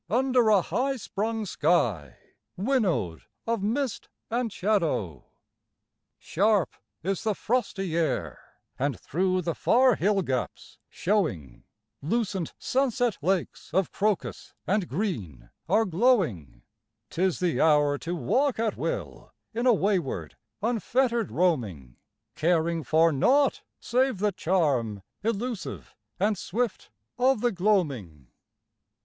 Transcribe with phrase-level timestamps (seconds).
[0.09, 2.17] Under a high sprung sky,
[2.57, 5.25] winnowed of mist and shadow.
[6.17, 6.71] Sharp
[7.03, 8.39] is the frosty air,
[8.79, 11.65] and through the far hill gaps showing
[12.01, 16.63] Lucent sunset lakes of crocus and green are glowing;
[17.11, 21.95] 'Tis the hour to walk at will in a wayward, unfettered roaming,
[22.33, 26.89] Caring for naught save the charm, elusive and swift,
[27.19, 28.29] of the gloaming.